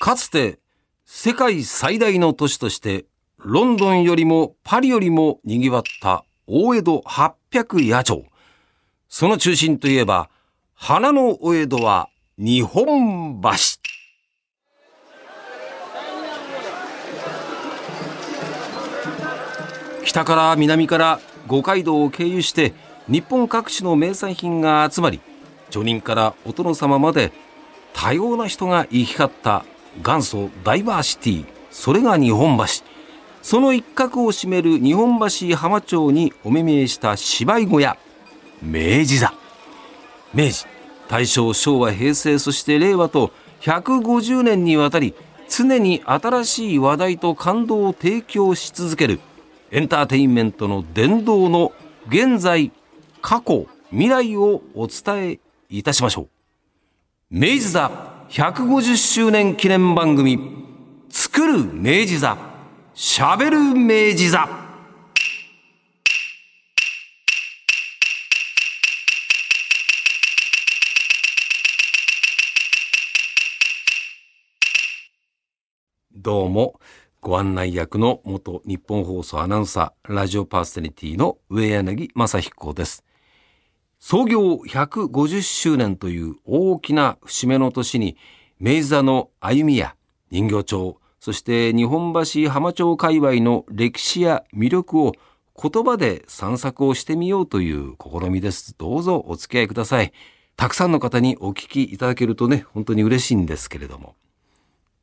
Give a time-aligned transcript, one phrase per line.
[0.00, 0.58] かつて
[1.04, 3.04] 世界最大の都市として
[3.36, 8.24] ロンドンよりもパリよりも賑わった大江戸800野町。
[9.10, 10.30] その中心といえば、
[10.74, 12.08] 花のお江戸は
[12.38, 13.50] 日本橋。
[20.06, 22.72] 北から南から五街道を経由して
[23.06, 25.20] 日本各地の名産品が集まり、
[25.68, 27.32] 町人からお殿様まで
[27.92, 29.66] 多様な人が行き交った
[29.98, 32.64] 元祖ダイバーシティ、それが日本橋。
[33.42, 37.96] その一角を占める日本橋浜町にお目見えした芝居小屋、
[38.62, 39.32] 明治座。
[40.34, 40.66] 明治、
[41.08, 43.32] 大正、昭和、平成、そして令和と
[43.62, 45.14] 150年にわたり
[45.48, 49.20] 常に新しい話題と感動を提供し続ける
[49.72, 51.72] エンターテインメントの殿堂の
[52.08, 52.72] 現在、
[53.22, 56.28] 過去、未来をお伝えいたしましょう。
[57.30, 60.38] 明治座150周年記念番組、
[61.10, 62.38] 作る明治座、
[62.94, 64.48] 喋る明治座。
[76.14, 76.78] どうも、
[77.20, 83.02] ご案内役の元日本放送アナウンサー、ラジオパーソナリティの上柳正彦です。
[84.00, 88.16] 創業150周年という大きな節目の年に、
[88.58, 89.94] 明治座の歩みや
[90.30, 95.12] 人形町、そして日本橋浜町界隈の歴史や魅力を
[95.62, 98.74] 言葉で散策をしてみようという試みです。
[98.78, 100.14] どうぞお付き合いください。
[100.56, 104.14] たくさんの方にお聞きいただけるとね、本当に嬉しいんですけれども。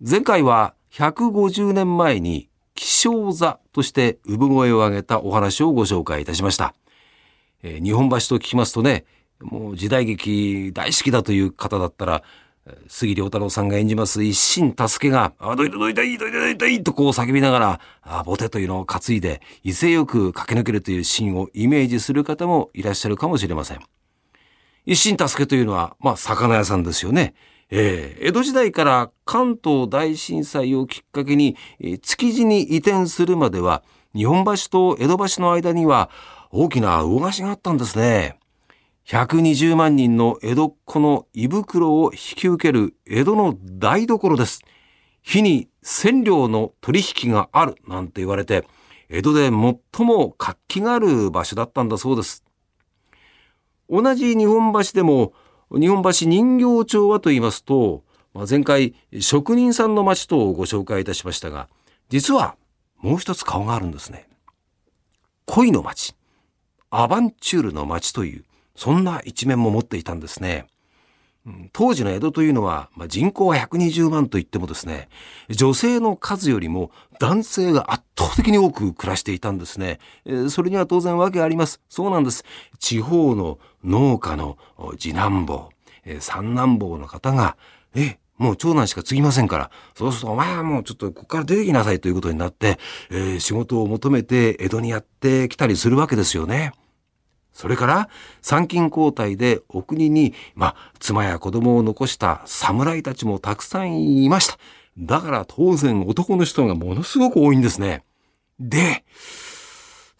[0.00, 6.74] 前回は150年前に気象座として産声を上げたお話をご紹介いたしました。
[7.62, 9.04] えー、日本橋と聞きますとね、
[9.40, 12.22] もう時代劇大好きだという方だったら、
[12.88, 23.80] 杉良太郎さんが演じます一心助けが、あ、どいたどいたい、どいたどいたいとこう叫びながら、あ、ボテというのを担いで、威勢よく駆け抜けるというシーンをイメージする方もいらっしゃるかもしれません。
[24.86, 27.34] 一心助けというのは、まあ、魚屋さんですよね。
[27.70, 33.82] えー、江戸時代から関東大震災をきっかけに、えー、築地に移転するまでは、
[34.14, 36.08] 日本橋と江戸橋の間には
[36.50, 38.38] 大きな魚河岸があったんですね。
[39.06, 44.62] 120万人の江戸っ子の胃袋を引き受ける江戸の台所です。
[45.22, 48.66] 日に千両の取引があるなんて言われて、
[49.08, 52.44] 江戸で最も活気がある場所だったんだそうです。
[53.90, 55.32] 同じ日本橋でも
[55.70, 58.04] 日本橋人形町はと言いますと、
[58.34, 61.68] ま、前回職人さんの町とご紹介いたしましたが、
[62.08, 62.56] 実は
[62.98, 64.28] もう一つ顔があるんですね。
[65.46, 66.14] 恋の町、
[66.90, 68.44] アバンチュールの町という、
[68.76, 70.66] そんな一面も持っていたんですね。
[71.72, 75.08] 当時の江戸というのは、まあ、人口は120万といってもですね、
[75.48, 76.90] 女性の数よりも
[77.20, 79.98] 男性が圧倒的に多く暮らしていたんですね。
[80.50, 81.80] それには当然訳あります。
[81.88, 82.44] そうなんです。
[82.78, 84.58] 地方の農家の
[84.98, 85.70] 次男坊、
[86.20, 87.56] 三男坊の方が、
[87.94, 92.78] え、もう長男しか継ぎませんから、そうするとお前はもうちょっとここから出てきなさいということになって、
[93.10, 96.72] えー、仕事を求めて江戸にやってきたりするわけですよね。
[97.58, 98.08] それから、
[98.40, 104.56] 参勤交代でお国に、まあ、妻や子供を残した侍たちもたくさんいました。
[104.96, 108.04] だから当然男の人がものすごく多いんですね。
[108.60, 109.04] で、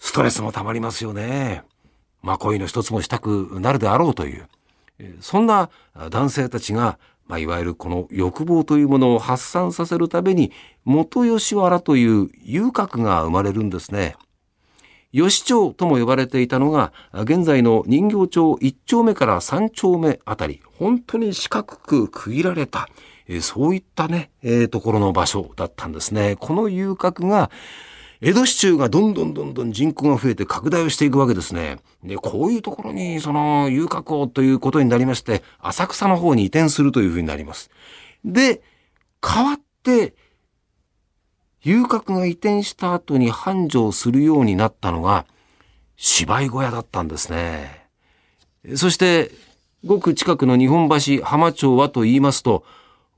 [0.00, 1.62] ストレスも溜まりますよね。
[2.22, 4.48] まあ、恋の一つもしたくなるであろうという。
[5.20, 5.70] そんな
[6.10, 10.50] 男性たちが、まあ、いわゆるこの欲望というものを発散させるために、
[10.84, 14.16] 元吉原という遊郭が生まれるんですね。
[15.12, 22.88] 吉町とも呼ばれていたのが、現在の人形町1丁目から3丁目あたり、本当に四角く区切られた、
[23.26, 26.36] えそういったね、えー、ところの場所だったんですね。
[26.38, 27.50] この遊郭が、
[28.20, 31.78] 江戸市中がどんどんどんどん人口が増えて拡大をしていくわけですね。
[32.02, 37.70] で、こういうところに、その、遊郭をということになりまして、浅草の方に移転するというふうになります。
[38.24, 38.60] で、
[39.24, 40.14] 変わって、
[41.62, 45.26] 遊郭が移転した後に繁盛するようになったのが
[45.96, 47.86] 芝居小屋だったんですね。
[48.76, 49.30] そして、
[49.84, 52.64] ごく近くの日本橋浜町はと言いますと、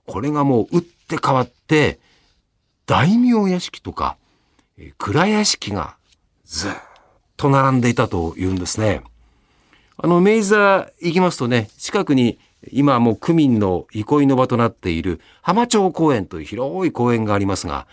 [0.06, 1.98] これがもう打って変わって、
[2.86, 4.16] 大名屋敷とか、
[4.98, 5.96] 蔵屋敷が
[6.44, 6.72] ずっ
[7.36, 9.02] と並んでいたというんですね。
[9.96, 12.38] あの、明治座行きますとね、近くに
[12.72, 17.86] 今もう区民の憩いの場となっている浜町公園という広い公園がありますが、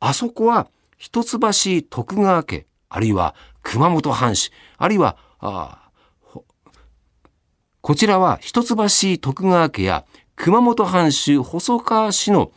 [0.00, 5.16] あそこは一橋徳川家、あるいは熊本藩士、あるいは、
[7.80, 8.76] こちらは一橋
[9.18, 10.04] 徳川家や
[10.36, 12.50] 熊本藩主細川氏の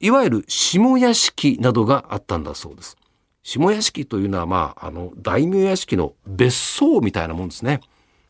[0.00, 2.96] いわゆる下屋敷などがあったんだそうです。
[3.42, 7.80] 下屋敷というのは、まあ、あの、大名屋敷の別荘みたいなもんですね。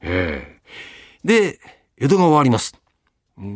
[0.00, 0.60] え
[1.24, 1.60] え、で、
[1.98, 2.74] 江戸が終わります。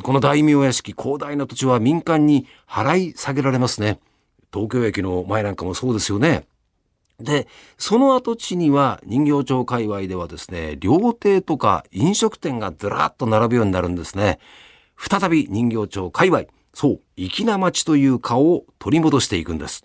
[0.03, 3.99] この大名屋敷、広大な土地は民間に払い下げられますね。
[4.53, 6.47] 東京駅の前なんかもそうですよね。
[7.19, 7.47] で、
[7.79, 14.39] その跡地には人形町界隈ではですね、料亭とか飲食店がずらっと並ぶようになるんですね。
[14.97, 16.45] 再び人形町界隈、
[16.75, 19.85] そう、粋な町という顔を取り戻していくんです。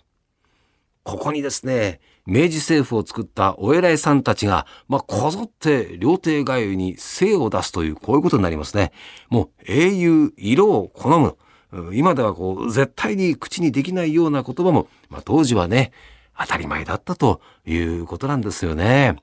[1.04, 8.92] ここにですね、明治政府を作ったお偉いさんたちが、まあ、こぞって料亭がゆに精を出すという、こういうことになりますね。
[9.30, 11.38] もう、英雄、色を好む。
[11.92, 15.92] 今ではこう、絶対に口にできないような言葉も、まあ、当時はね、
[16.38, 19.16] 当たり前だったということなんですよね。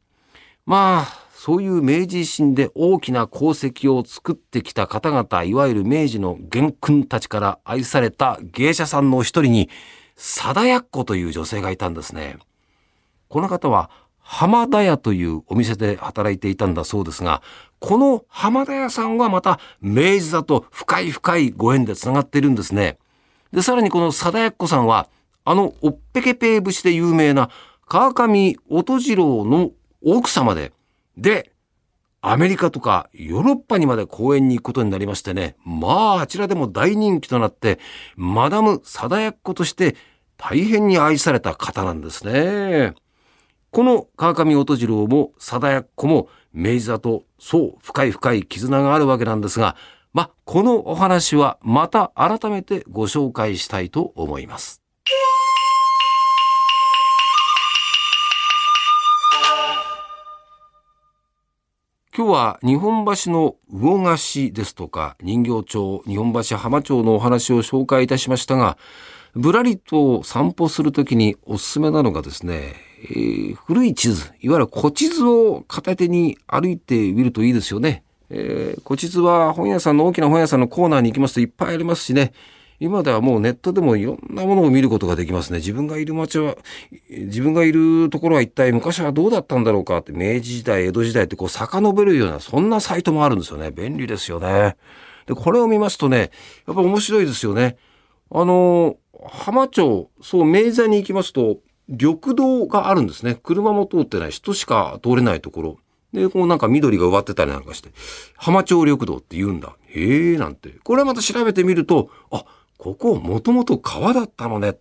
[0.65, 9.69] まあ、そういう明治維新で大きな功績を作ってきた方々、いわゆる明治の元君たちから愛された芸者さんの一人に、
[10.15, 12.38] 貞奴という女性がいたんですね。
[13.27, 13.89] この方は
[14.27, 17.44] 浜田屋というお店で働いていたんだそうですが、
[17.77, 22.98] この浜田屋さんはまた明治座と深い深いご縁で繋がっているんですね。
[23.51, 25.07] で、さらにこの貞奴さんは、
[25.44, 27.51] あのおっぺけぺー節で有名な
[27.86, 29.69] 川上音次郎の
[30.04, 30.74] 奥様で、
[31.16, 31.51] で、
[32.19, 37.77] アメリカとかヨーロッパにまで公演に行くことになりましてね、まああちらでも大人気となって、
[38.16, 39.95] マダム貞奴として
[40.36, 42.95] 大変に愛された方なんですね。
[43.75, 49.75] この川上音次郎も貞奴も明治座とそう深い深い絆があるわけなんですが、
[50.13, 54.81] まあこのお話はまた改めてご紹介したいと思います。
[62.16, 68.77] 今日は日本橋の魚河岸ですとか人形町、日本橋浜町のお話を紹介いたしましたが、
[69.33, 72.75] ぶらりと散歩するときにおすすめなのがですね、
[73.11, 78.03] えー、古い地図、いわゆる古地図を片手に歩いてみるといいですよね。
[78.29, 82.33] えー、古地図は本屋さんの大きな本屋さんのコーナーに行きますといっぱいありますしね、
[82.79, 85.59] 今ではもうネットでもいろんなものを見ることができますね。
[85.59, 86.57] 自分がいる街は、
[87.09, 93.71] 自分がいるところは一体昔はどうだったんだろうかって、明治時代、江戸時代ってこう遡るような、そんなサイトもあるんですよね。
[93.71, 94.75] 便利ですよね。
[95.25, 96.31] で、これを見ますとね、
[96.67, 97.77] やっぱ面白いですよね。
[98.29, 98.97] あの、
[99.29, 101.57] 浜町、そう、明座に行きますと、
[101.87, 103.35] 緑道があるんですね。
[103.43, 105.77] 車も通ってない、人しか通れないところ。
[106.13, 107.89] で、こうなんか緑が植わってたりなんかして、
[108.35, 109.75] 浜町緑道って言うんだ。
[109.87, 110.75] へえ、なんて。
[110.83, 112.45] これまた調べてみると、あ、
[112.77, 114.77] ここもともと川だったのね。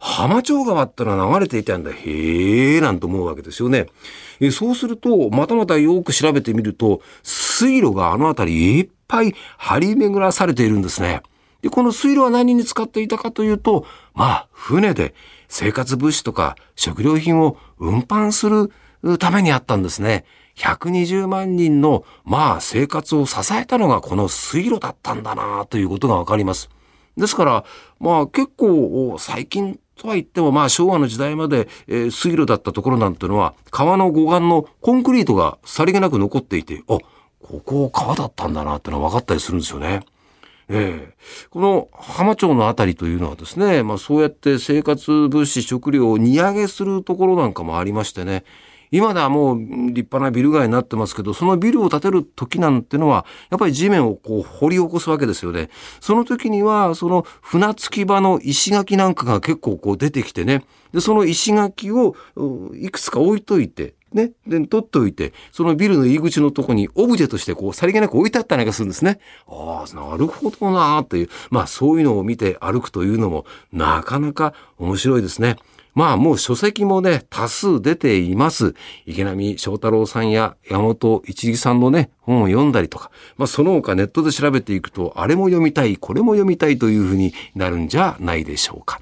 [0.00, 1.90] 浜町川ってのは流れていたんだ。
[1.90, 3.86] へえ、なんて思うわけですよね。
[4.40, 11.22] えそうすると、またまたよく調べてみると、水路があの辺りいっぱい張り巡らされているんですね。
[11.64, 15.14] で、この水路は何に使っていたかというと、まあ、船で
[15.48, 18.70] 生活物資とか食料品を運搬する
[19.18, 20.26] ためにあったんですね。
[20.56, 26.68] 120万人の、まあ、生活を支えたのがこの水路だったんだなということがわかります。
[27.16, 27.64] ですから、
[27.98, 36.98] まあ結構最近とは言っても、まあ昭和の時代まで、えー、水路だったところなんてのは、川の護岸のコンクリートがさりげなく残っていて、あ、
[37.40, 40.04] ここ川だったんだなってのは分かったりするんですよね。
[40.68, 41.14] ええ。
[41.46, 48.44] ー、この浜町のあたりというのはですね、まあそうやって生活物資食料を荷上げするところなんかもありましてね、
[48.90, 49.68] 今ではもう立
[50.08, 55.68] 派なビル街になってますけど、そのビルを建てる時なんてのは、やっぱり地面をこう掘り起こすわけですよね。
[56.00, 60.62] その時には、その船着き場の石垣なんかが結構こう出てきてね、
[60.92, 62.14] で、その石垣を
[62.74, 64.32] いくつか置いといて、ね。
[64.46, 69.18] で、取っておいて、そのビルの入り口のとこにオブジェとしてこう、さりげなく置いてあったりなんかするんですね。
[69.46, 71.28] ああ、なるほどなーっていう。
[71.50, 75.56] まあ、そういうのを見て歩くというのも、なかなか面白いですね。
[75.94, 78.74] まあもう書籍もね、多数出ています。
[79.06, 89.00] 池波正太郎さんや山本一力さんのね、本を読んだりとか、まあその他ネットで調べていくと、あれも読みたい、これも読みたいというふうになるんじゃないでしょうか。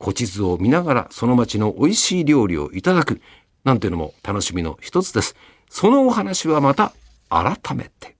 [0.00, 3.20] 古地図を見ながらその町の美味しい料理をいただく、
[3.64, 5.34] なんていうのも楽しみの一つです。
[5.68, 6.92] そのお話はまた
[7.28, 8.16] 改めて。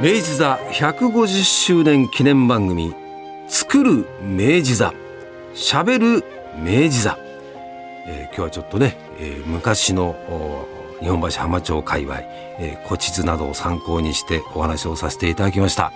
[0.00, 2.94] 明治座150周年記念番組
[3.48, 4.94] 作る明治座
[5.54, 6.24] 喋る
[6.62, 7.18] 明治座、
[8.10, 10.16] えー、今日はちょっとね、えー、昔の
[11.00, 12.20] 日本橋浜町界隈、
[12.58, 15.92] えー、古地図などを参考にしてお話をさせていただきました。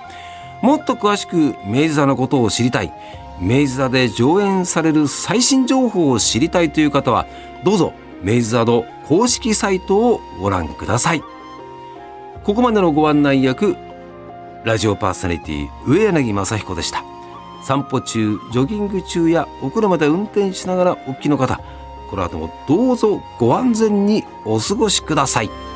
[0.61, 2.93] もっと詳しく明治座のことを知りたい。
[3.41, 7.27] 明治座で上演される最新情報を知りたいという方は
[7.65, 11.23] どうぞ明治座の公式サイトをご覧ください。
[12.45, 13.77] ここまでのご案内役
[14.65, 17.03] ラジオパーソナリティ上柳正彦でした。
[17.65, 21.61] 散歩中ジョギング中やお車で運転しながらお聞きの方
[22.13, 25.72] この後もどうぞご安全にお過ごしください。